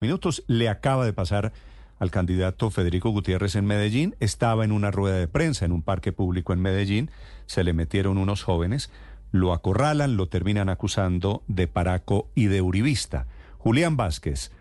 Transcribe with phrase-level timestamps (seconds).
[0.00, 1.52] minutos le acaba de pasar
[1.98, 4.14] al candidato Federico Gutiérrez en Medellín.
[4.20, 7.10] Estaba en una rueda de prensa en un parque público en Medellín.
[7.46, 8.92] Se le metieron unos jóvenes,
[9.32, 13.26] lo acorralan, lo terminan acusando de paraco y de uribista.
[13.58, 14.52] Julián Vázquez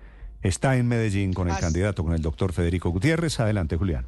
[0.42, 3.40] está en Medellín con el candidato, con el doctor Federico Gutiérrez.
[3.40, 4.06] Adelante, Julián.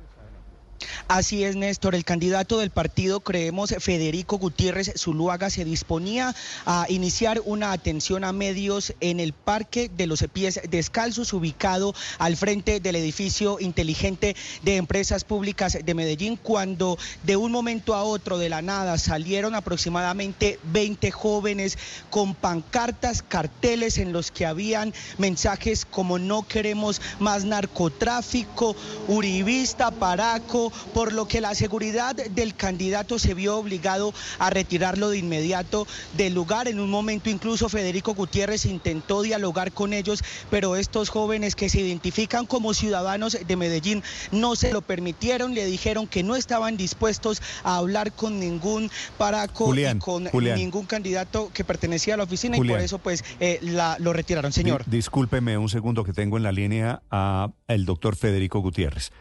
[1.07, 1.95] Así es, Néstor.
[1.95, 6.35] El candidato del partido, creemos, Federico Gutiérrez Zuluaga, se disponía
[6.65, 12.37] a iniciar una atención a medios en el Parque de los Pies Descalzos, ubicado al
[12.37, 18.37] frente del edificio inteligente de empresas públicas de Medellín, cuando de un momento a otro,
[18.37, 21.77] de la nada, salieron aproximadamente 20 jóvenes
[22.09, 28.75] con pancartas, carteles en los que habían mensajes como no queremos más narcotráfico,
[29.07, 35.17] uribista, paraco, por lo que la seguridad del candidato se vio obligado a retirarlo de
[35.17, 35.87] inmediato
[36.17, 36.67] del lugar.
[36.67, 41.81] En un momento incluso Federico Gutiérrez intentó dialogar con ellos, pero estos jóvenes que se
[41.81, 47.41] identifican como ciudadanos de Medellín no se lo permitieron, le dijeron que no estaban dispuestos
[47.63, 52.61] a hablar con ningún paraco y con ningún candidato que pertenecía a la oficina y
[52.61, 53.59] por eso pues eh,
[53.99, 54.83] lo retiraron, señor.
[54.85, 59.11] discúlpeme un segundo que tengo en la línea a el doctor Federico Gutiérrez.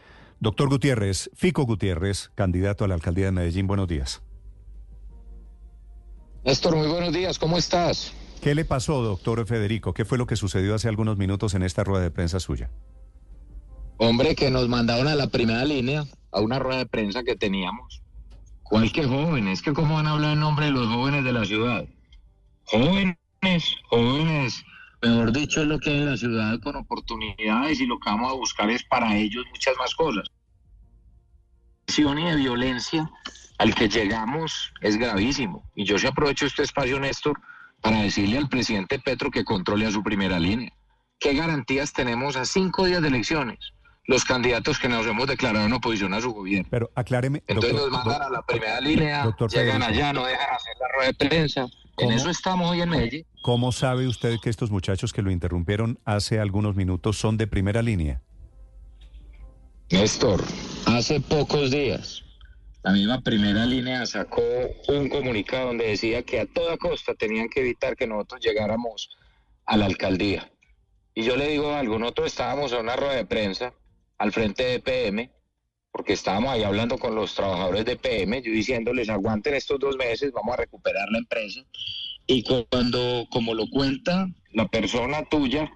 [0.41, 4.22] Doctor Gutiérrez, Fico Gutiérrez, candidato a la alcaldía de Medellín, buenos días.
[6.45, 8.12] Néstor, muy buenos días, ¿cómo estás?
[8.41, 9.92] ¿Qué le pasó, doctor Federico?
[9.92, 12.70] ¿Qué fue lo que sucedió hace algunos minutos en esta rueda de prensa suya?
[13.97, 18.00] Hombre, que nos mandaron a la primera línea, a una rueda de prensa que teníamos.
[18.62, 19.61] ¿Cuál que jóvenes?
[19.61, 21.84] ¿Que cómo van a hablar en nombre de los jóvenes de la ciudad?
[22.62, 23.17] Jóvenes,
[23.91, 24.64] jóvenes
[25.03, 28.33] mejor dicho, es lo que hay en la ciudad con oportunidades y lo que vamos
[28.33, 30.31] a buscar es para ellos muchas más cosas.
[31.97, 33.11] Y de violencia
[33.59, 35.69] al que llegamos es gravísimo.
[35.75, 37.41] Y yo se aprovecho este espacio, Néstor,
[37.81, 40.73] para decirle al presidente Petro que controle a su primera línea.
[41.19, 43.59] ¿Qué garantías tenemos a cinco días de elecciones?
[44.07, 46.69] Los candidatos que nos hemos declarado en oposición a su gobierno.
[46.71, 47.43] Pero acláreme.
[47.47, 51.29] Entonces nos mandan a la primera línea, llegan allá, no dejan hacer la rueda de
[51.29, 51.67] prensa.
[51.98, 53.27] En eso estamos hoy en Medellín.
[53.42, 57.83] ¿Cómo sabe usted que estos muchachos que lo interrumpieron hace algunos minutos son de primera
[57.83, 58.23] línea?
[59.91, 60.45] Néstor,
[60.87, 62.25] hace pocos días
[62.83, 64.42] la misma primera línea sacó
[64.89, 69.11] un comunicado donde decía que a toda costa tenían que evitar que nosotros llegáramos
[69.67, 70.51] a la alcaldía.
[71.14, 73.75] Y yo le digo algo, nosotros estábamos en una rueda de prensa
[74.17, 75.31] al frente de PM,
[75.98, 80.31] porque estábamos ahí hablando con los trabajadores de PM, yo diciéndoles aguanten estos dos meses,
[80.31, 81.61] vamos a recuperar la empresa.
[82.25, 85.69] Y cuando, como lo cuenta la persona tuya,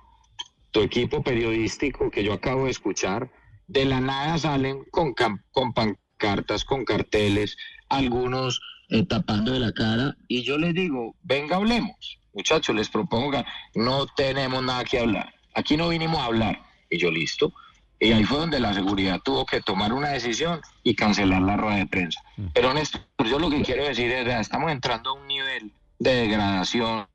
[0.71, 3.32] tu equipo periodístico que yo acabo de escuchar,
[3.66, 5.12] de la nada salen con,
[5.50, 7.56] con pancartas, con carteles,
[7.88, 12.21] algunos eh, tapando de la cara, y yo les digo, venga, hablemos.
[12.32, 13.44] Muchachos, les propongo que
[13.75, 15.34] no tenemos nada que hablar.
[15.56, 16.62] Aquí no vinimos a hablar.
[16.91, 17.53] Y yo, listo.
[18.02, 21.76] Y ahí fue donde la seguridad tuvo que tomar una decisión y cancelar la rueda
[21.76, 22.20] de prensa.
[22.36, 22.46] Mm.
[22.52, 27.06] Pero Néstor, yo lo que quiero decir es, estamos entrando a un nivel de degradación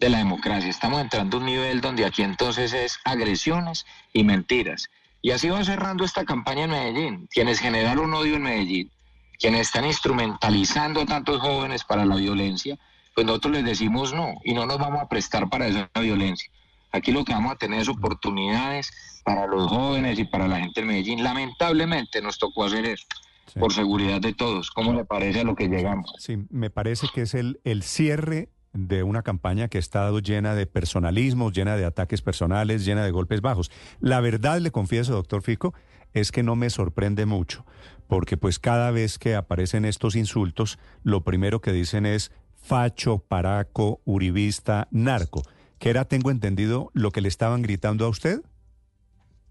[0.00, 4.88] de la democracia, estamos entrando a un nivel donde aquí entonces es agresiones y mentiras.
[5.22, 7.28] Y así va cerrando esta campaña en Medellín.
[7.30, 8.90] Quienes generan un odio en Medellín,
[9.38, 12.76] quienes están instrumentalizando a tantos jóvenes para la violencia,
[13.14, 16.50] pues nosotros les decimos no y no nos vamos a prestar para esa violencia.
[16.92, 18.92] Aquí lo que vamos a tener es oportunidades
[19.24, 21.22] para los jóvenes y para la gente de Medellín.
[21.22, 23.06] Lamentablemente nos tocó hacer eso.
[23.58, 24.70] Por seguridad de todos.
[24.70, 26.12] ¿Cómo le parece a lo que llegamos?
[26.18, 30.54] Sí, me parece que es el, el cierre de una campaña que ha estado llena
[30.54, 33.72] de personalismos, llena de ataques personales, llena de golpes bajos.
[33.98, 35.74] La verdad, le confieso, doctor Fico,
[36.12, 37.64] es que no me sorprende mucho,
[38.06, 44.00] porque pues cada vez que aparecen estos insultos, lo primero que dicen es facho, paraco,
[44.04, 45.42] uribista, narco
[45.80, 48.42] que era, tengo entendido, lo que le estaban gritando a usted.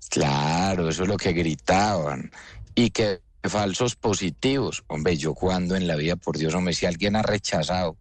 [0.09, 2.31] Claro, eso es lo que gritaban.
[2.75, 4.83] Y que falsos positivos.
[4.87, 7.97] Hombre, yo cuando en la vida, por Dios, hombre, si alguien ha rechazado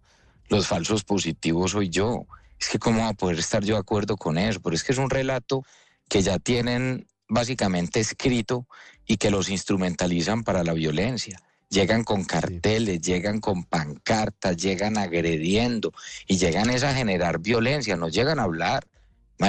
[0.48, 2.26] los falsos positivos soy yo.
[2.60, 4.92] Es que cómo va a poder estar yo de acuerdo con eso, pero es que
[4.92, 5.64] es un relato
[6.08, 8.66] que ya tienen básicamente escrito
[9.06, 15.92] y que los instrumentalizan para la violencia llegan con carteles, llegan con pancartas, llegan agrediendo
[16.26, 18.86] y llegan a generar violencia, no llegan a hablar.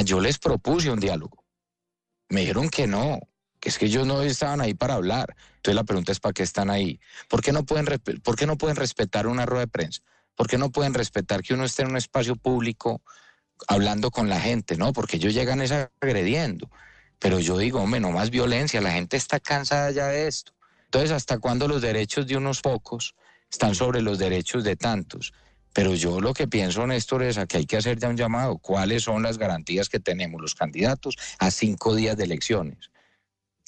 [0.06, 1.44] Yo les propuse un diálogo.
[2.30, 3.19] Me dijeron que no,
[3.60, 5.36] que es que ellos no estaban ahí para hablar.
[5.56, 7.00] Entonces la pregunta es para qué están ahí.
[7.27, 7.86] ¿Por qué no pueden,
[8.24, 10.01] por qué no pueden respetar una rueda de prensa?
[10.36, 13.01] ¿Por qué no pueden respetar que uno esté en un espacio público
[13.68, 14.77] hablando con la gente?
[14.77, 16.69] No, porque ellos llegan es agrediendo.
[17.18, 20.54] Pero yo digo, hombre, no más violencia, la gente está cansada ya de esto.
[20.89, 23.13] Entonces, ¿hasta cuándo los derechos de unos pocos
[23.51, 25.33] están sobre los derechos de tantos?
[25.71, 28.57] Pero yo lo que pienso, Néstor, es a que hay que hacer ya un llamado.
[28.57, 32.89] ¿Cuáles son las garantías que tenemos los candidatos a cinco días de elecciones?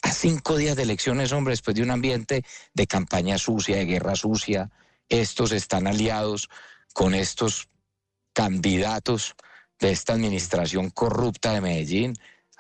[0.01, 4.15] A cinco días de elecciones, hombre, después de un ambiente de campaña sucia, de guerra
[4.15, 4.71] sucia,
[5.07, 6.49] estos están aliados
[6.93, 7.69] con estos
[8.33, 9.35] candidatos
[9.79, 12.13] de esta administración corrupta de Medellín.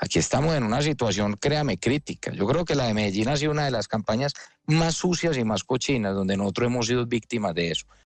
[0.03, 2.31] Aquí estamos en una situación, créame, crítica.
[2.31, 4.33] Yo creo que la de Medellín ha sido una de las campañas
[4.65, 7.85] más sucias y más cochinas, donde nosotros hemos sido víctimas de eso.